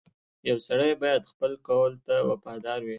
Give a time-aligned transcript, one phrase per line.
[0.49, 2.89] •یو سړی باید خپل قول ته وفادار وي.